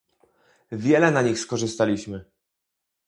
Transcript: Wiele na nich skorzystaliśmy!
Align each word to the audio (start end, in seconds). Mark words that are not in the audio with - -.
Wiele 0.71 1.11
na 1.11 1.21
nich 1.21 1.39
skorzystaliśmy! 1.39 2.25